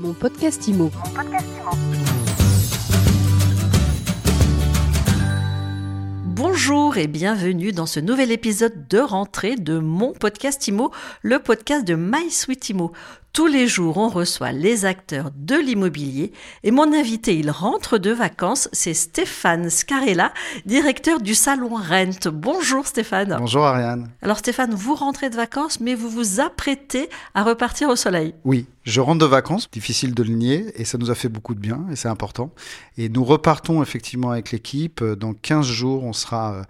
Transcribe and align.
Mon 0.00 0.14
podcast 0.14 0.66
IMO. 0.66 0.90
Bonjour 6.24 6.79
et 6.96 7.06
bienvenue 7.06 7.72
dans 7.72 7.86
ce 7.86 8.00
nouvel 8.00 8.32
épisode 8.32 8.88
de 8.88 8.98
rentrée 8.98 9.54
de 9.54 9.78
mon 9.78 10.12
podcast 10.12 10.66
IMO, 10.66 10.90
le 11.22 11.38
podcast 11.38 11.86
de 11.86 11.94
My 11.94 12.30
Sweet 12.30 12.70
IMO. 12.70 12.92
Tous 13.32 13.46
les 13.46 13.68
jours, 13.68 13.96
on 13.98 14.08
reçoit 14.08 14.50
les 14.50 14.84
acteurs 14.84 15.30
de 15.36 15.54
l'immobilier 15.54 16.32
et 16.64 16.72
mon 16.72 16.92
invité, 16.92 17.38
il 17.38 17.48
rentre 17.52 17.96
de 17.96 18.10
vacances, 18.10 18.68
c'est 18.72 18.92
Stéphane 18.92 19.70
Scarella, 19.70 20.32
directeur 20.66 21.20
du 21.20 21.36
salon 21.36 21.76
Rent. 21.76 22.28
Bonjour 22.32 22.88
Stéphane. 22.88 23.36
Bonjour 23.38 23.64
Ariane. 23.64 24.10
Alors 24.20 24.38
Stéphane, 24.38 24.74
vous 24.74 24.96
rentrez 24.96 25.30
de 25.30 25.36
vacances, 25.36 25.78
mais 25.78 25.94
vous 25.94 26.10
vous 26.10 26.40
apprêtez 26.40 27.08
à 27.34 27.44
repartir 27.44 27.88
au 27.88 27.94
soleil. 27.94 28.34
Oui, 28.44 28.66
je 28.82 29.00
rentre 29.00 29.20
de 29.20 29.26
vacances, 29.26 29.70
difficile 29.70 30.12
de 30.12 30.24
le 30.24 30.30
nier, 30.30 30.72
et 30.74 30.84
ça 30.84 30.98
nous 30.98 31.12
a 31.12 31.14
fait 31.14 31.28
beaucoup 31.28 31.54
de 31.54 31.60
bien, 31.60 31.86
et 31.92 31.94
c'est 31.94 32.08
important. 32.08 32.50
Et 32.98 33.08
nous 33.08 33.24
repartons 33.24 33.80
effectivement 33.80 34.30
avec 34.30 34.50
l'équipe. 34.50 35.04
Dans 35.04 35.34
15 35.34 35.66
jours, 35.66 36.02
on 36.02 36.12
sera 36.12 36.54
euh, 36.54 36.62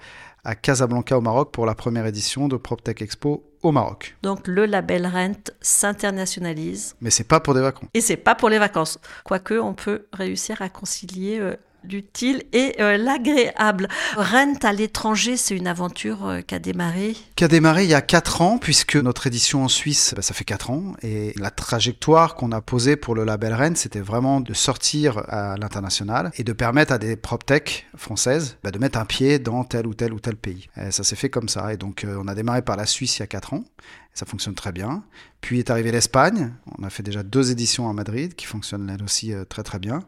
à 0.44 0.54
Casablanca 0.54 1.16
au 1.16 1.20
Maroc 1.20 1.52
pour 1.52 1.66
la 1.66 1.74
première 1.74 2.06
édition 2.06 2.48
de 2.48 2.56
PropTech 2.56 3.02
Expo 3.02 3.44
au 3.62 3.72
Maroc. 3.72 4.16
Donc 4.22 4.46
le 4.46 4.66
label 4.66 5.06
Rent 5.06 5.52
s'internationalise. 5.60 6.96
Mais 7.00 7.10
c'est 7.10 7.24
pas 7.24 7.40
pour 7.40 7.54
des 7.54 7.60
vacances. 7.60 7.88
Et 7.94 8.00
c'est 8.00 8.16
pas 8.16 8.34
pour 8.34 8.48
les 8.48 8.58
vacances. 8.58 8.98
Quoique 9.24 9.54
on 9.54 9.74
peut 9.74 10.06
réussir 10.12 10.62
à 10.62 10.68
concilier 10.68 11.38
euh, 11.40 11.56
l'utile 11.84 12.42
et 12.52 12.76
euh, 12.80 12.96
l'agréable. 12.96 13.88
Rent 14.16 14.58
à 14.62 14.72
l'étranger, 14.72 15.36
c'est 15.36 15.56
une 15.56 15.66
aventure 15.66 16.26
euh, 16.26 16.40
qui 16.40 16.54
a 16.54 16.58
démarré. 16.58 17.16
Qui 17.36 17.44
a 17.44 17.48
démarré 17.48 17.84
il 17.84 17.90
y 17.90 17.94
a 17.94 18.02
4 18.02 18.42
ans, 18.42 18.58
puisque 18.58 18.96
notre 18.96 19.26
édition 19.26 19.64
en 19.64 19.68
Suisse, 19.68 20.14
bah, 20.14 20.22
ça 20.22 20.34
fait 20.34 20.44
4 20.44 20.70
ans. 20.70 20.94
Et 21.02 21.32
la 21.36 21.50
trajectoire 21.50 22.34
qu'on 22.34 22.52
a 22.52 22.60
posée 22.60 22.96
pour 22.96 23.14
le 23.14 23.24
label 23.24 23.54
Rent, 23.54 23.74
c'était 23.76 24.00
vraiment 24.00 24.40
de 24.40 24.54
sortir 24.54 25.22
à 25.28 25.56
l'international 25.56 26.30
et 26.36 26.44
de 26.44 26.52
permettre 26.52 26.92
à 26.92 26.98
des 26.98 27.16
PropTech 27.16 27.86
françaises 27.96 28.58
bah, 28.62 28.70
de 28.70 28.78
mettre 28.78 28.98
un 28.98 29.04
pied 29.04 29.38
dans 29.38 29.64
tel 29.64 29.86
ou 29.86 29.94
tel 29.94 30.12
ou 30.12 30.20
tel 30.20 30.36
pays. 30.36 30.68
Ça 30.90 31.04
s'est 31.04 31.16
fait 31.16 31.30
comme 31.30 31.48
ça. 31.48 31.72
Et 31.72 31.76
donc, 31.76 32.04
euh, 32.04 32.16
on 32.20 32.28
a 32.28 32.34
démarré 32.34 32.62
par 32.62 32.76
la 32.76 32.86
Suisse 32.86 33.18
il 33.18 33.20
y 33.20 33.22
a 33.22 33.26
4 33.26 33.54
ans. 33.54 33.64
Ça 34.14 34.26
fonctionne 34.26 34.54
très 34.54 34.72
bien. 34.72 35.02
Puis 35.40 35.58
est 35.58 35.70
arrivé 35.70 35.92
l'Espagne. 35.92 36.52
On 36.78 36.82
a 36.82 36.90
fait 36.90 37.02
déjà 37.02 37.22
deux 37.22 37.50
éditions 37.50 37.88
à 37.88 37.92
Madrid 37.92 38.34
qui 38.34 38.46
fonctionnent 38.46 38.90
elles 38.90 39.02
aussi 39.02 39.32
euh, 39.32 39.44
très 39.44 39.62
très 39.62 39.78
bien. 39.78 40.00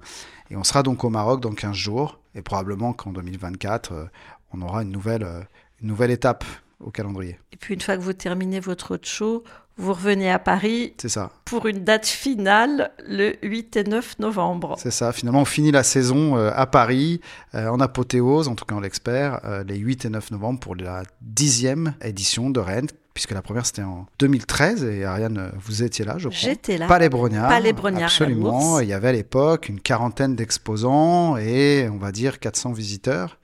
Et 0.50 0.56
on 0.56 0.64
sera 0.64 0.82
donc 0.82 1.04
au 1.04 1.10
Maroc 1.10 1.40
dans 1.40 1.52
15 1.52 1.74
jours. 1.74 2.20
Et 2.34 2.42
probablement 2.42 2.92
qu'en 2.92 3.12
2024, 3.12 3.92
euh, 3.92 4.04
on 4.52 4.60
aura 4.62 4.82
une 4.82 4.90
nouvelle, 4.90 5.22
euh, 5.22 5.40
une 5.80 5.88
nouvelle 5.88 6.10
étape 6.10 6.44
au 6.80 6.90
calendrier. 6.90 7.38
Et 7.52 7.56
puis 7.56 7.74
une 7.74 7.80
fois 7.80 7.96
que 7.96 8.02
vous 8.02 8.12
terminez 8.12 8.58
votre 8.58 8.98
show, 9.02 9.44
vous 9.76 9.94
revenez 9.94 10.30
à 10.30 10.38
Paris 10.38 10.94
C'est 10.98 11.08
ça. 11.08 11.30
pour 11.44 11.66
une 11.66 11.84
date 11.84 12.06
finale 12.06 12.90
le 13.06 13.36
8 13.42 13.76
et 13.76 13.84
9 13.84 14.18
novembre. 14.18 14.74
C'est 14.78 14.90
ça. 14.90 15.12
Finalement, 15.12 15.42
on 15.42 15.46
finit 15.46 15.70
la 15.70 15.82
saison 15.82 16.36
à 16.36 16.66
Paris, 16.66 17.20
en 17.54 17.80
apothéose, 17.80 18.48
en 18.48 18.54
tout 18.54 18.66
cas 18.66 18.74
on 18.74 18.82
euh, 18.82 19.64
les 19.64 19.76
8 19.76 20.04
et 20.04 20.10
9 20.10 20.30
novembre 20.32 20.60
pour 20.60 20.76
la 20.76 21.02
dixième 21.20 21.94
édition 22.02 22.50
de 22.50 22.60
Rennes, 22.60 22.88
puisque 23.14 23.32
la 23.32 23.42
première 23.42 23.66
c'était 23.66 23.82
en 23.82 24.06
2013 24.18 24.84
et 24.84 25.04
Ariane, 25.04 25.52
vous 25.58 25.82
étiez 25.82 26.04
là, 26.04 26.16
je 26.18 26.28
crois. 26.28 26.38
J'étais 26.38 26.78
là. 26.78 26.86
Palais 26.86 27.08
Brognard. 27.08 27.48
Palais 27.48 27.72
Brognard, 27.72 28.04
Absolument. 28.04 28.80
Il 28.80 28.88
y 28.88 28.92
avait 28.92 29.08
à 29.08 29.12
l'époque 29.12 29.68
une 29.68 29.80
quarantaine 29.80 30.34
d'exposants 30.36 31.36
et 31.36 31.88
on 31.92 31.98
va 31.98 32.12
dire 32.12 32.38
400 32.38 32.72
visiteurs. 32.72 33.38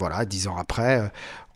Voilà, 0.00 0.24
dix 0.24 0.48
ans 0.48 0.56
après, 0.56 0.98
euh, 0.98 1.08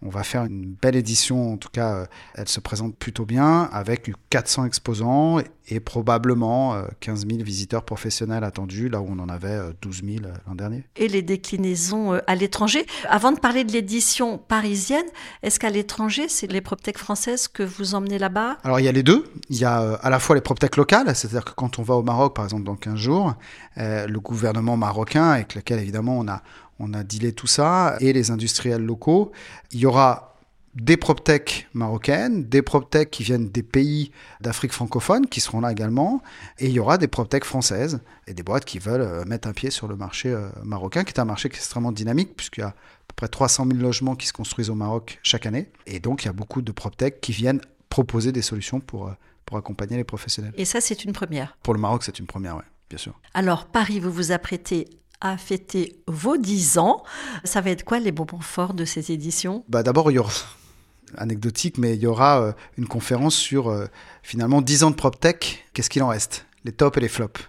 on 0.05 0.11
va 0.11 0.23
faire 0.23 0.45
une 0.45 0.77
belle 0.81 0.97
édition. 0.97 1.55
En 1.55 1.57
tout 1.57 1.71
cas, 1.71 1.95
euh, 1.95 2.07
elle 2.35 2.49
se 2.49 2.61
présente 2.61 2.95
plutôt 2.95 3.25
bien 3.25 3.71
avec 3.73 4.13
400 4.29 4.67
exposants 4.67 5.39
et, 5.67 5.81
probablement 5.81 6.75
euh, 6.75 6.83
15 7.01 7.27
000 7.27 7.43
visiteurs 7.43 7.85
professionnels 7.85 8.45
attendus, 8.45 8.91
là 8.91 9.01
où 9.01 9.07
on 9.09 9.19
en 9.19 9.31
avait 9.31 9.49
euh, 9.49 9.73
12 9.81 10.03
000 10.05 10.27
euh, 10.27 10.33
l'an 10.47 10.55
dernier. 10.55 10.85
Et 10.97 11.09
les 11.09 11.23
déclinaisons 11.23 12.13
euh, 12.13 12.19
à 12.27 12.35
l'étranger. 12.35 12.85
Avant 13.09 13.33
de 13.33 13.41
parler 13.41 13.65
de 13.65 13.73
l'édition 13.73 14.37
parisienne, 14.37 15.07
est-ce 15.43 15.59
qu'à 15.59 15.71
l'étranger, 15.71 16.29
c'est 16.29 16.53
les 16.53 16.61
PropTech 16.61 16.99
françaises 16.99 17.49
que 17.49 17.63
vous 17.63 17.95
emmenez 17.95 18.19
là-bas? 18.19 18.59
Alors 18.63 18.79
il 18.79 18.85
y 18.85 18.89
a 18.89 18.93
les 18.93 19.03
deux. 19.03 19.25
Il 19.49 19.57
y 19.57 19.65
a 19.65 19.81
euh, 19.81 19.97
à 20.03 20.11
la 20.11 20.19
fois 20.19 20.35
les 20.37 20.43
PropTech 20.43 20.77
locales, 20.77 21.17
c'est-à-dire 21.17 21.47
que 21.47 21.53
quand 21.53 21.79
on 21.79 21.83
va 21.83 21.95
au 21.95 22.03
Maroc, 22.03 22.35
par 22.35 22.45
exemple, 22.45 22.65
dans 22.65 22.77
15 22.77 22.97
jours, 22.97 23.35
euh, 23.79 24.07
le 24.07 24.21
gouvernement 24.21 24.77
marocain, 24.77 25.31
avec 25.31 25.55
lequel 25.55 25.79
évidemment 25.79 26.19
on 26.19 26.29
a, 26.29 26.43
on 26.79 26.95
a 26.95 27.05
dealé 27.05 27.33
tout 27.33 27.47
ça, 27.47 27.97
et 28.01 28.13
les 28.13 28.31
industriels 28.31 28.83
locaux, 28.83 29.33
il 29.73 29.81
y 29.81 29.87
aura 29.87 30.35
des 30.75 30.97
PropTech 30.97 31.69
marocaines, 31.73 32.45
des 32.45 32.63
PropTech 32.63 33.11
qui 33.11 33.23
viennent 33.23 33.49
des 33.49 33.63
pays 33.63 34.11
d'Afrique 34.41 34.73
francophone 34.73 35.27
qui 35.27 35.41
seront 35.41 35.61
là 35.61 35.71
également, 35.71 36.21
et 36.59 36.67
il 36.67 36.73
y 36.73 36.81
aura 36.81 36.99
des 36.99 37.07
PropTech 37.07 37.45
françaises 37.45 38.01
et 38.27 38.35
des 38.35 38.43
boîtes 38.43 38.65
qui 38.65 38.79
veulent 38.79 39.01
euh, 39.01 39.25
mettre 39.25 39.47
un 39.47 39.53
pied 39.53 39.71
sur 39.71 39.87
le 39.87 39.97
marché 39.97 40.31
euh, 40.31 40.49
marocain, 40.65 41.05
qui 41.05 41.13
est 41.13 41.21
un 41.21 41.25
marché 41.25 41.49
qui 41.49 41.57
est 41.57 41.59
extrêmement 41.59 41.93
dynamique, 41.93 42.35
puisqu'il 42.37 42.61
y 42.61 42.65
a 42.65 42.69
à 42.69 42.75
peu 43.09 43.15
près 43.15 43.29
300 43.29 43.67
000 43.67 43.79
logements 43.79 44.17
qui 44.17 44.27
se 44.27 44.33
construisent 44.33 44.71
au 44.71 44.75
Maroc 44.75 45.21
chaque 45.23 45.47
année, 45.47 45.71
et 45.87 46.01
donc 46.01 46.25
il 46.25 46.27
y 46.27 46.31
a 46.31 46.33
beaucoup 46.33 46.61
de 46.61 46.73
PropTech 46.73 47.21
qui 47.21 47.33
viennent 47.33 47.61
proposer 47.89 48.33
des 48.33 48.43
solutions 48.43 48.81
pour, 48.81 49.07
euh, 49.07 49.13
pour 49.47 49.57
accompagner 49.57 49.97
les 49.97 50.05
professionnels. 50.05 50.53
Et 50.57 50.65
ça, 50.65 50.81
c'est 50.81 51.05
une 51.05 51.13
première. 51.13 51.57
Pour 51.63 51.75
le 51.75 51.81
Maroc, 51.81 52.03
c'est 52.03 52.19
une 52.19 52.27
première, 52.27 52.57
oui, 52.57 52.65
bien 52.91 52.99
sûr. 52.99 53.19
Alors, 53.33 53.67
Paris, 53.67 54.01
vous 54.01 54.11
vous 54.11 54.33
apprêtez 54.33 54.89
à 55.21 55.37
fêter 55.37 55.97
vos 56.07 56.37
10 56.37 56.79
ans. 56.79 57.03
Ça 57.45 57.61
va 57.61 57.71
être 57.71 57.85
quoi 57.85 57.99
les 57.99 58.13
moments 58.13 58.41
forts 58.41 58.75
de 58.75 58.85
ces 58.85 59.13
éditions? 59.13 59.65
Bah, 59.69 59.83
D'abord, 59.83 60.11
il 60.11 60.15
y 60.15 60.19
aura, 60.19 60.33
anecdotique, 61.19 61.79
mais 61.79 61.95
il 61.95 62.03
y 62.03 62.07
aura 62.07 62.41
euh, 62.41 62.53
une 62.77 62.87
conférence 62.87 63.35
sur 63.35 63.69
euh, 63.69 63.87
finalement 64.23 64.63
10 64.63 64.85
ans 64.85 64.91
de 64.91 64.97
PropTech, 64.97 65.65
qu'est-ce 65.73 65.91
qu'il 65.91 66.03
en 66.03 66.09
reste? 66.09 66.47
Les 66.65 66.73
tops 66.73 66.97
et 66.97 67.01
les 67.01 67.09
flops. 67.09 67.41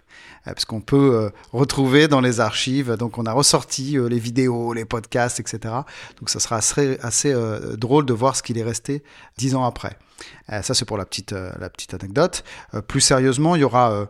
Euh, 0.48 0.54
parce 0.54 0.66
qu'on 0.66 0.82
peut 0.82 1.32
retrouver 1.52 2.08
dans 2.08 2.22
les 2.22 2.40
archives, 2.40 2.96
donc 2.98 3.18
on 3.18 3.26
a 3.26 3.34
ressorti 3.34 3.98
les 3.98 4.20
vidéos, 4.20 4.74
les 4.74 4.86
podcasts, 4.86 5.40
etc. 5.40 5.74
Donc 6.20 6.30
ça 6.30 6.40
sera 6.40 6.58
assez, 6.58 7.34
drôle 7.78 8.06
de 8.06 8.14
voir 8.14 8.36
ce 8.36 8.44
qu'il 8.44 8.58
est 8.58 8.64
resté 8.64 9.04
10 9.38 9.56
ans 9.56 9.66
après. 9.66 9.98
Ça, 10.48 10.74
c'est 10.74 10.86
pour 10.86 10.98
la 10.98 11.06
petite, 11.06 11.32
la 11.32 11.70
petite 11.70 11.94
anecdote. 11.96 12.44
Plus 12.88 13.02
sérieusement, 13.02 13.56
il 13.56 13.62
y 13.62 13.64
aura 13.64 14.08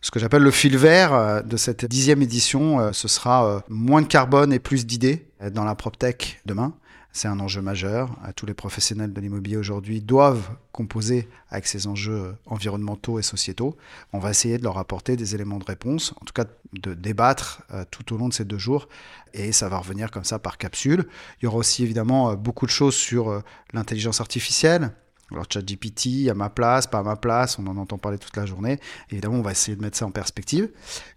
ce 0.00 0.10
que 0.10 0.20
j'appelle 0.20 0.42
le 0.42 0.50
fil 0.50 0.76
vert 0.76 1.12
euh, 1.14 1.42
de 1.42 1.56
cette 1.56 1.84
dixième 1.84 2.22
édition. 2.22 2.80
Euh, 2.80 2.92
ce 2.92 3.08
sera 3.08 3.46
euh, 3.46 3.60
moins 3.68 4.02
de 4.02 4.06
carbone 4.06 4.52
et 4.52 4.58
plus 4.58 4.86
d'idées 4.86 5.26
dans 5.52 5.64
la 5.64 5.74
PropTech 5.74 6.40
demain. 6.46 6.74
C'est 7.12 7.28
un 7.28 7.40
enjeu 7.40 7.62
majeur. 7.62 8.10
Tous 8.36 8.44
les 8.44 8.52
professionnels 8.52 9.14
de 9.14 9.20
l'immobilier 9.22 9.56
aujourd'hui 9.56 10.02
doivent 10.02 10.50
composer 10.70 11.28
avec 11.48 11.66
ces 11.66 11.86
enjeux 11.86 12.36
environnementaux 12.44 13.18
et 13.18 13.22
sociétaux. 13.22 13.74
On 14.12 14.18
va 14.18 14.28
essayer 14.28 14.58
de 14.58 14.62
leur 14.62 14.76
apporter 14.76 15.16
des 15.16 15.34
éléments 15.34 15.58
de 15.58 15.64
réponse, 15.64 16.12
en 16.20 16.26
tout 16.26 16.34
cas 16.34 16.44
de 16.74 16.92
débattre 16.92 17.62
tout 17.90 18.12
au 18.12 18.18
long 18.18 18.28
de 18.28 18.34
ces 18.34 18.44
deux 18.44 18.58
jours. 18.58 18.86
Et 19.32 19.52
ça 19.52 19.70
va 19.70 19.78
revenir 19.78 20.10
comme 20.10 20.24
ça 20.24 20.38
par 20.38 20.58
capsule. 20.58 21.06
Il 21.40 21.46
y 21.46 21.48
aura 21.48 21.56
aussi 21.56 21.82
évidemment 21.82 22.34
beaucoup 22.34 22.66
de 22.66 22.70
choses 22.70 22.94
sur 22.94 23.42
l'intelligence 23.72 24.20
artificielle. 24.20 24.92
Alors 25.32 25.46
ChatGPT, 25.50 26.28
à 26.30 26.34
ma 26.34 26.50
place, 26.50 26.86
pas 26.86 26.98
à 26.98 27.02
ma 27.02 27.16
place, 27.16 27.58
on 27.58 27.66
en 27.66 27.76
entend 27.76 27.98
parler 27.98 28.18
toute 28.18 28.36
la 28.36 28.46
journée. 28.46 28.78
Évidemment, 29.10 29.36
on 29.36 29.42
va 29.42 29.52
essayer 29.52 29.76
de 29.76 29.82
mettre 29.82 29.96
ça 29.96 30.06
en 30.06 30.10
perspective. 30.10 30.70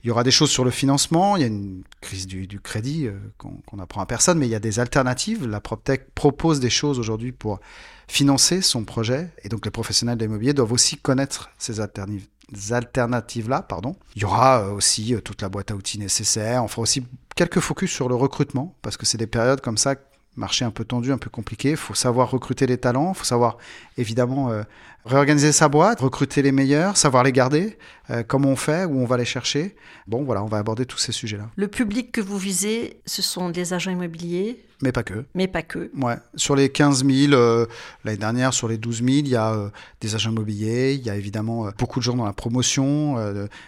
Il 0.03 0.07
y 0.07 0.11
aura 0.11 0.23
des 0.23 0.31
choses 0.31 0.49
sur 0.49 0.63
le 0.63 0.71
financement, 0.71 1.35
il 1.35 1.41
y 1.41 1.43
a 1.43 1.47
une 1.47 1.83
crise 2.01 2.25
du, 2.25 2.59
crédit 2.59 3.07
euh, 3.07 3.13
qu'on 3.37 3.61
qu'on 3.65 3.79
apprend 3.79 4.01
à 4.01 4.05
personne, 4.05 4.39
mais 4.39 4.47
il 4.47 4.51
y 4.51 4.55
a 4.55 4.59
des 4.59 4.79
alternatives. 4.79 5.45
La 5.45 5.61
PropTech 5.61 6.11
propose 6.15 6.59
des 6.59 6.69
choses 6.69 6.97
aujourd'hui 6.97 7.31
pour 7.31 7.59
financer 8.07 8.61
son 8.61 8.83
projet, 8.83 9.29
et 9.43 9.49
donc 9.49 9.65
les 9.65 9.71
professionnels 9.71 10.17
de 10.17 10.25
l'immobilier 10.25 10.53
doivent 10.53 10.73
aussi 10.73 10.97
connaître 10.97 11.51
ces 11.59 11.79
alternatives 11.79 12.27
alternatives-là, 12.71 13.61
pardon. 13.61 13.95
Il 14.15 14.21
y 14.23 14.25
aura 14.25 14.61
euh, 14.61 14.71
aussi 14.71 15.13
euh, 15.13 15.21
toute 15.21 15.41
la 15.41 15.49
boîte 15.49 15.71
à 15.71 15.75
outils 15.75 15.99
nécessaire. 15.99 16.63
On 16.63 16.67
fera 16.67 16.81
aussi 16.81 17.05
quelques 17.35 17.59
focus 17.59 17.91
sur 17.91 18.09
le 18.09 18.15
recrutement, 18.15 18.75
parce 18.81 18.97
que 18.97 19.05
c'est 19.05 19.17
des 19.17 19.27
périodes 19.27 19.61
comme 19.61 19.77
ça, 19.77 19.95
marché 20.35 20.65
un 20.65 20.71
peu 20.71 20.85
tendu, 20.85 21.11
un 21.11 21.17
peu 21.17 21.29
compliqué. 21.29 21.71
Il 21.71 21.77
faut 21.77 21.93
savoir 21.93 22.31
recruter 22.31 22.65
les 22.67 22.77
talents, 22.77 23.11
il 23.13 23.17
faut 23.17 23.25
savoir 23.25 23.57
évidemment 23.97 24.51
euh, 24.51 24.63
réorganiser 25.05 25.51
sa 25.51 25.69
boîte, 25.69 26.01
recruter 26.01 26.41
les 26.41 26.51
meilleurs, 26.51 26.97
savoir 26.97 27.23
les 27.23 27.31
garder, 27.31 27.77
euh, 28.09 28.23
comment 28.27 28.49
on 28.49 28.55
fait, 28.55 28.85
où 28.85 28.99
on 28.99 29.05
va 29.05 29.17
les 29.17 29.25
chercher. 29.25 29.75
Bon, 30.07 30.23
voilà, 30.23 30.43
on 30.43 30.47
va 30.47 30.57
aborder 30.57 30.85
tous 30.85 30.97
ces 30.97 31.11
sujets-là. 31.11 31.49
Le 31.55 31.67
public 31.67 32.11
que 32.11 32.21
vous 32.21 32.37
visez, 32.37 32.99
ce 33.05 33.21
sont 33.21 33.49
des 33.49 33.73
agents 33.73 33.91
immobiliers, 33.91 34.63
Mais 34.81 34.91
pas 34.91 35.03
que. 35.03 35.25
mais 35.35 35.47
pas 35.47 35.61
que. 35.61 35.91
Ouais. 35.95 36.15
Sur 36.35 36.55
les 36.55 36.69
15 36.69 37.05
000, 37.05 37.33
euh, 37.33 37.65
l'année 38.03 38.17
dernière, 38.17 38.53
sur 38.53 38.67
les 38.67 38.77
12 38.77 38.97
000, 38.97 39.07
il 39.09 39.27
y 39.27 39.35
a 39.35 39.53
euh, 39.53 39.69
des 40.01 40.15
agents 40.15 40.31
immobiliers, 40.31 40.93
il 40.93 41.05
y 41.05 41.09
a 41.09 41.15
évidemment 41.15 41.67
euh, 41.67 41.71
beaucoup 41.77 41.99
de 41.99 42.03
gens 42.03 42.15
dans 42.15 42.25
la 42.25 42.33
promotion, 42.33 43.15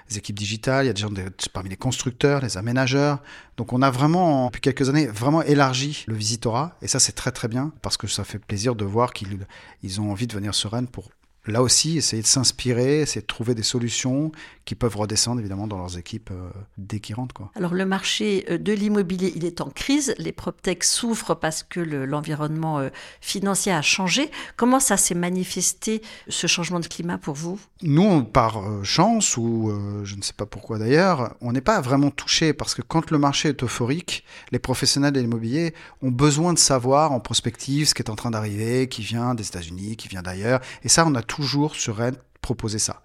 des 0.10 0.18
équipes 0.18 0.38
digitales, 0.39 0.86
il 0.86 0.88
y 0.88 0.92
a 0.92 0.94
des 0.94 1.01
gens 1.01 1.10
de- 1.12 1.21
parmi 1.54 1.69
les 1.69 1.75
constructeurs, 1.77 2.42
les 2.42 2.57
aménageurs. 2.57 3.19
Donc 3.57 3.74
on 3.74 3.81
a 3.81 3.92
vraiment, 3.92 4.48
depuis 4.48 4.62
quelques 4.62 4.89
années, 4.89 5.06
vraiment 5.07 5.44
élargi 5.44 6.04
le 6.07 6.16
visitorat. 6.16 6.75
Et 6.81 6.88
ça, 6.88 7.00
c'est 7.00 7.12
très 7.12 7.31
très 7.31 7.48
bien, 7.48 7.71
parce 7.81 7.98
que 7.98 8.07
ça 8.07 8.24
fait 8.24 8.39
plaisir 8.39 8.75
de 8.75 8.86
voir 8.86 9.13
qu'ils 9.13 9.45
ils 9.83 10.01
ont 10.01 10.12
envie 10.12 10.25
de 10.27 10.33
venir 10.33 10.56
sur 10.56 10.71
Rennes 10.71 10.88
pour 10.88 11.10
là 11.48 11.62
aussi, 11.62 11.98
essayer 11.98 12.22
de 12.22 12.28
s'inspirer, 12.28 13.02
essayer 13.02 13.22
de 13.22 13.28
trouver 13.28 13.56
des 13.56 13.64
solutions 13.64 14.32
qui 14.66 14.76
peuvent 14.76 14.96
redescendre 14.96 15.40
évidemment 15.40 15.68
dans 15.68 15.78
leurs 15.78 15.98
équipes 15.98 16.30
euh, 16.32 16.50
dès 16.78 17.00
qu'ils 17.00 17.16
rentrent. 17.16 17.34
Quoi. 17.34 17.52
Alors 17.56 17.74
le 17.74 17.86
marché 17.86 18.46
euh, 18.50 18.58
de 18.58 18.74
l'immobilier, 18.74 19.34
il 19.36 19.44
est 19.46 19.60
en 19.60 19.70
crise. 19.70 20.14
Les 20.18 20.32
PropTech 20.32 20.84
souffrent 20.84 21.36
parce 21.36 21.64
que 21.64 21.80
l'environnement 21.80 22.80
euh, 22.80 22.90
financier 23.22 23.72
a 23.72 23.82
changé. 23.82 24.30
Comment 24.56 24.80
ça 24.80 24.98
s'est 24.98 25.16
manifesté, 25.16 26.02
ce 26.28 26.46
changement 26.46 26.80
de 26.80 26.88
climat 26.88 27.18
pour 27.18 27.36
vous? 27.36 27.60
Nous, 27.82 28.24
par 28.24 28.62
chance, 28.84 29.36
ou 29.38 29.72
je 30.04 30.16
ne 30.16 30.22
sais 30.22 30.34
pas 30.34 30.46
pourquoi 30.46 30.78
d'ailleurs, 30.78 31.36
on 31.42 31.52
n'est 31.52 31.62
pas 31.62 31.82
vraiment 31.82 32.12
touché 32.12 32.54
parce 32.54 32.76
que 32.76 32.84
quand 32.84 33.10
le 33.10 33.18
marché 33.18 33.50
est 33.50 33.64
euphorique, 33.64 34.24
les 34.52 34.60
professionnels 34.60 35.14
de 35.14 35.20
l'immobilier 35.20 35.74
ont 36.04 36.12
besoin 36.12 36.54
de 36.54 36.60
savoir 36.60 37.12
en 37.12 37.20
prospective 37.20 37.88
ce 37.88 37.96
qui 37.96 38.04
est 38.04 38.12
en 38.12 38.16
train 38.16 38.30
d'arriver, 38.30 38.88
qui 38.88 39.02
vient 39.02 39.34
des 39.34 39.48
États-Unis, 39.48 39.96
qui 39.96 40.08
vient 40.08 40.22
d'ailleurs. 40.22 40.62
Et 40.84 40.90
ça, 40.90 41.06
on 41.08 41.16
a 41.16 41.24
toujours 41.31 41.75
sur 41.75 41.95
Rennes 41.95 42.18
proposé 42.42 42.78
ça. 42.78 43.01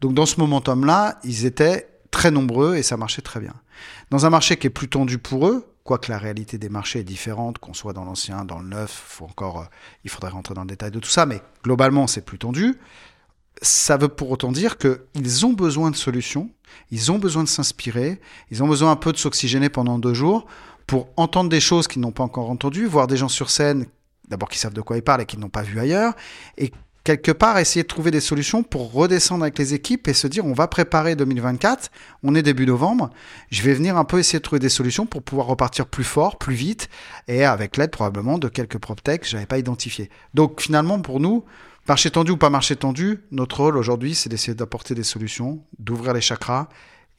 Donc 0.00 0.12
dans 0.14 0.26
ce 0.26 0.40
momentum-là, 0.40 1.18
ils 1.22 1.46
étaient 1.46 1.88
très 2.10 2.32
nombreux 2.32 2.74
et 2.76 2.82
ça 2.82 2.96
marchait 2.96 3.22
très 3.22 3.38
bien. 3.38 3.54
Dans 4.10 4.26
un 4.26 4.30
marché 4.30 4.56
qui 4.56 4.66
est 4.66 4.70
plus 4.70 4.88
tendu 4.88 5.18
pour 5.18 5.46
eux, 5.46 5.72
quoique 5.84 6.10
la 6.10 6.18
réalité 6.18 6.58
des 6.58 6.68
marchés 6.68 7.00
est 7.00 7.04
différente, 7.04 7.58
qu'on 7.58 7.74
soit 7.74 7.92
dans 7.92 8.04
l'ancien, 8.04 8.44
dans 8.44 8.58
le 8.58 8.68
neuf, 8.68 8.90
faut 8.90 9.26
encore, 9.26 9.60
euh, 9.60 9.64
il 10.02 10.10
faudrait 10.10 10.30
rentrer 10.30 10.54
dans 10.54 10.62
le 10.62 10.66
détail 10.66 10.90
de 10.90 10.98
tout 10.98 11.08
ça, 11.08 11.24
mais 11.24 11.40
globalement 11.62 12.08
c'est 12.08 12.24
plus 12.24 12.38
tendu. 12.38 12.78
Ça 13.62 13.96
veut 13.96 14.08
pour 14.08 14.30
autant 14.30 14.50
dire 14.50 14.76
qu'ils 14.78 15.46
ont 15.46 15.52
besoin 15.52 15.92
de 15.92 15.96
solutions, 15.96 16.50
ils 16.90 17.12
ont 17.12 17.18
besoin 17.18 17.44
de 17.44 17.48
s'inspirer, 17.48 18.20
ils 18.50 18.62
ont 18.62 18.68
besoin 18.68 18.90
un 18.90 18.96
peu 18.96 19.12
de 19.12 19.18
s'oxygéner 19.18 19.68
pendant 19.68 19.98
deux 19.98 20.14
jours 20.14 20.46
pour 20.86 21.08
entendre 21.16 21.50
des 21.50 21.60
choses 21.60 21.86
qu'ils 21.86 22.02
n'ont 22.02 22.12
pas 22.12 22.24
encore 22.24 22.50
entendues, 22.50 22.86
voir 22.86 23.06
des 23.06 23.16
gens 23.16 23.28
sur 23.28 23.50
scène, 23.50 23.86
d'abord 24.28 24.48
qui 24.48 24.58
savent 24.58 24.74
de 24.74 24.80
quoi 24.80 24.96
ils 24.96 25.02
parlent 25.02 25.20
et 25.20 25.26
qu'ils 25.26 25.40
n'ont 25.40 25.48
pas 25.48 25.62
vu 25.62 25.78
ailleurs, 25.78 26.14
et 26.56 26.72
quelque 27.08 27.32
part 27.32 27.56
essayer 27.58 27.84
de 27.84 27.88
trouver 27.88 28.10
des 28.10 28.20
solutions 28.20 28.62
pour 28.62 28.92
redescendre 28.92 29.42
avec 29.42 29.56
les 29.56 29.72
équipes 29.72 30.08
et 30.08 30.12
se 30.12 30.26
dire 30.26 30.44
on 30.44 30.52
va 30.52 30.68
préparer 30.68 31.16
2024, 31.16 31.90
on 32.22 32.34
est 32.34 32.42
début 32.42 32.66
novembre, 32.66 33.08
je 33.50 33.62
vais 33.62 33.72
venir 33.72 33.96
un 33.96 34.04
peu 34.04 34.18
essayer 34.18 34.40
de 34.40 34.42
trouver 34.42 34.58
des 34.58 34.68
solutions 34.68 35.06
pour 35.06 35.22
pouvoir 35.22 35.46
repartir 35.46 35.86
plus 35.86 36.04
fort, 36.04 36.36
plus 36.36 36.54
vite 36.54 36.90
et 37.26 37.46
avec 37.46 37.78
l'aide 37.78 37.92
probablement 37.92 38.36
de 38.36 38.48
quelques 38.48 38.76
PropTech 38.76 39.22
que 39.22 39.26
je 39.26 39.36
n'avais 39.36 39.46
pas 39.46 39.56
identifié. 39.56 40.10
Donc 40.34 40.60
finalement 40.60 41.00
pour 41.00 41.18
nous, 41.18 41.46
marché 41.88 42.10
tendu 42.10 42.32
ou 42.32 42.36
pas 42.36 42.50
marché 42.50 42.76
tendu, 42.76 43.20
notre 43.30 43.56
rôle 43.56 43.78
aujourd'hui 43.78 44.14
c'est 44.14 44.28
d'essayer 44.28 44.54
d'apporter 44.54 44.94
des 44.94 45.02
solutions, 45.02 45.60
d'ouvrir 45.78 46.12
les 46.12 46.20
chakras 46.20 46.68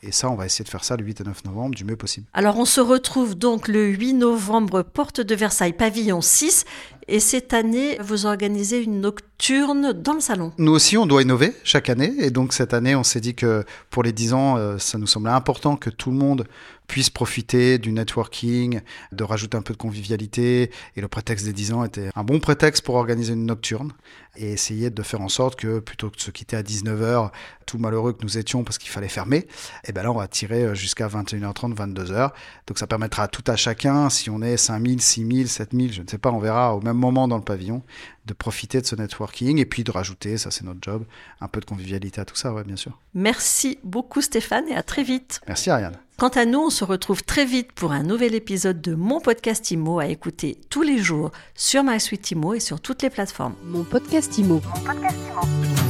et 0.02 0.14
ça, 0.14 0.30
on 0.30 0.36
va 0.36 0.46
essayer 0.46 0.64
de 0.64 0.70
faire 0.70 0.86
ça 0.86 0.96
le 0.96 1.04
8 1.04 1.22
et 1.22 1.24
9 1.26 1.44
novembre 1.44 1.76
du 1.76 1.84
mieux 1.84 1.98
possible. 1.98 2.26
Alors, 2.32 2.58
on 2.58 2.64
se 2.64 2.80
retrouve 2.80 3.36
donc 3.36 3.68
le 3.68 3.88
8 3.88 4.14
novembre, 4.14 4.82
porte 4.82 5.20
de 5.20 5.36
Versailles, 5.36 5.74
pavillon 5.74 6.22
6. 6.22 6.64
Et 7.12 7.20
cette 7.20 7.54
année, 7.54 7.98
vous 8.00 8.28
organisez 8.28 8.84
une 8.84 9.02
nocturne 9.02 9.94
dans 9.94 10.14
le 10.14 10.20
salon. 10.20 10.52
Nous 10.60 10.72
aussi, 10.72 10.96
on 10.96 11.08
doit 11.08 11.24
innover 11.24 11.56
chaque 11.64 11.90
année. 11.90 12.14
Et 12.20 12.30
donc, 12.30 12.54
cette 12.54 12.72
année, 12.72 12.96
on 12.96 13.04
s'est 13.04 13.20
dit 13.20 13.34
que 13.34 13.64
pour 13.90 14.04
les 14.04 14.12
10 14.12 14.34
ans, 14.34 14.58
euh, 14.58 14.78
ça 14.78 15.00
nous 15.00 15.08
semblait 15.08 15.32
important 15.32 15.76
que 15.76 15.90
tout 15.90 16.12
le 16.12 16.18
monde 16.18 16.46
puisse 16.90 17.10
profiter 17.10 17.78
du 17.78 17.92
networking, 17.92 18.82
de 19.12 19.24
rajouter 19.24 19.56
un 19.58 19.62
peu 19.62 19.74
de 19.74 19.78
convivialité. 19.78 20.72
Et 20.96 21.02
le 21.02 21.08
prétexte 21.08 21.46
des 21.46 21.54
10 21.54 21.74
ans 21.74 21.84
était 21.84 22.10
un 22.16 22.24
bon 22.24 22.40
prétexte 22.40 22.84
pour 22.84 22.96
organiser 22.96 23.34
une 23.34 23.46
nocturne 23.46 23.94
et 24.36 24.52
essayer 24.52 24.90
de 24.90 25.04
faire 25.04 25.22
en 25.22 25.30
sorte 25.30 25.56
que 25.56 25.80
plutôt 25.80 26.10
que 26.10 26.18
de 26.18 26.22
se 26.22 26.32
quitter 26.32 26.56
à 26.58 26.64
19h, 26.64 27.32
tout 27.66 27.78
malheureux 27.78 28.14
que 28.14 28.24
nous 28.24 28.38
étions 28.38 28.64
parce 28.64 28.78
qu'il 28.78 28.90
fallait 28.90 29.08
fermer, 29.08 29.38
et 29.38 29.48
eh 29.90 29.92
ben 29.92 30.04
là 30.04 30.12
on 30.12 30.16
va 30.16 30.28
tirer 30.28 30.74
jusqu'à 30.76 31.08
21h30, 31.08 31.76
22h. 31.76 32.32
Donc 32.68 32.80
ça 32.80 32.88
permettra 32.88 33.24
à 33.24 33.28
tout 33.28 33.44
à 33.48 33.56
chacun, 33.56 34.10
si 34.10 34.30
on 34.30 34.42
est 34.42 34.58
5000, 34.58 35.02
6000, 35.02 35.50
7000, 35.50 35.94
je 35.94 36.02
ne 36.02 36.08
sais 36.08 36.18
pas, 36.18 36.32
on 36.32 36.40
verra 36.40 36.76
au 36.76 36.82
même 36.82 36.98
moment 37.00 37.28
dans 37.28 37.38
le 37.38 37.44
pavillon, 37.44 37.82
de 38.26 38.34
profiter 38.34 38.80
de 38.82 38.86
ce 38.86 38.96
networking 38.96 39.58
et 39.58 39.66
puis 39.66 39.84
de 39.84 39.92
rajouter, 39.92 40.38
ça 40.38 40.52
c'est 40.52 40.64
notre 40.64 40.80
job, 40.82 41.06
un 41.42 41.48
peu 41.48 41.60
de 41.60 41.66
convivialité 41.66 42.22
à 42.22 42.26
tout 42.26 42.36
ça, 42.36 42.54
ouais, 42.54 42.64
bien 42.64 42.76
sûr. 42.76 42.98
Merci 43.14 43.80
beaucoup 43.84 44.22
Stéphane 44.22 44.68
et 44.68 44.76
à 44.76 44.84
très 44.84 45.04
vite. 45.04 45.42
Merci 45.48 45.70
Ariane. 45.70 45.98
Quant 46.18 46.28
à 46.30 46.46
nous, 46.46 46.60
on 46.60 46.70
se 46.70 46.84
retrouve 46.84 47.24
très 47.24 47.46
vite 47.46 47.72
pour 47.72 47.94
un 47.94 48.04
nouvel 48.04 48.36
épisode 48.36 48.82
de 48.82 48.94
mon 48.94 49.22
podcast 49.22 49.72
IMO 49.72 50.00
à 50.00 50.08
écouter 50.08 50.60
tous 50.70 50.82
les 50.82 50.98
jours 50.98 51.32
sur 51.56 51.82
MySuite 51.84 52.32
IMO 52.32 52.54
et 52.56 52.60
sur 52.60 52.82
toutes 52.82 53.02
les 53.04 53.10
plateformes. 53.10 53.56
Mon 53.64 53.86
podcast 53.86 54.38
IMO. 54.38 54.56
Mon 54.56 54.84
podcast 54.84 55.18
IMO. 55.30 55.89